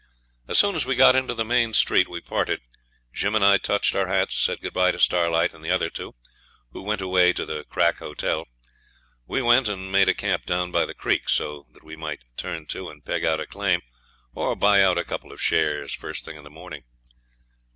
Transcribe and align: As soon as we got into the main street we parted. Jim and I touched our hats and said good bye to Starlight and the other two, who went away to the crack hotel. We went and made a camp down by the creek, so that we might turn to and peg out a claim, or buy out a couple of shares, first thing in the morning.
As 0.47 0.57
soon 0.57 0.73
as 0.73 0.83
we 0.83 0.95
got 0.95 1.15
into 1.15 1.35
the 1.35 1.45
main 1.45 1.73
street 1.75 2.07
we 2.09 2.21
parted. 2.21 2.61
Jim 3.13 3.35
and 3.35 3.45
I 3.45 3.59
touched 3.59 3.93
our 3.93 4.07
hats 4.07 4.33
and 4.33 4.55
said 4.55 4.59
good 4.63 4.73
bye 4.73 4.89
to 4.89 4.97
Starlight 4.97 5.53
and 5.53 5.63
the 5.63 5.69
other 5.69 5.91
two, 5.91 6.15
who 6.71 6.81
went 6.81 7.01
away 7.01 7.33
to 7.33 7.45
the 7.45 7.65
crack 7.65 7.99
hotel. 7.99 8.47
We 9.27 9.43
went 9.43 9.67
and 9.69 9.91
made 9.91 10.09
a 10.09 10.15
camp 10.15 10.47
down 10.47 10.71
by 10.71 10.85
the 10.85 10.95
creek, 10.95 11.29
so 11.29 11.67
that 11.73 11.83
we 11.83 11.95
might 11.95 12.21
turn 12.35 12.65
to 12.69 12.89
and 12.89 13.05
peg 13.05 13.23
out 13.23 13.39
a 13.39 13.45
claim, 13.45 13.81
or 14.33 14.55
buy 14.55 14.81
out 14.81 14.97
a 14.97 15.03
couple 15.05 15.31
of 15.31 15.39
shares, 15.39 15.93
first 15.93 16.25
thing 16.25 16.35
in 16.35 16.43
the 16.43 16.49
morning. 16.49 16.83